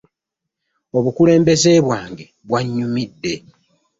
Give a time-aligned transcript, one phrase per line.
[0.97, 3.33] Obukulembeze bwange bwanyumidde.